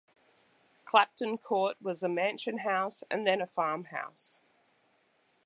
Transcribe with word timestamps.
Clapton 0.83 1.37
court 1.37 1.79
was 1.79 2.01
a 2.01 2.09
mansion 2.09 2.57
house 2.57 3.03
and 3.11 3.27
then 3.27 3.39
a 3.39 3.45
farmhouse. 3.45 4.39